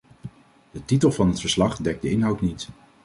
De 0.71 0.85
titel 0.85 1.11
van 1.11 1.27
het 1.27 1.39
verslag 1.39 1.77
dekt 1.77 2.01
de 2.01 2.09
inhoud 2.09 2.41
niet. 2.41 2.69